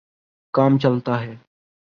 [0.53, 1.35] کام چلتا ہے۔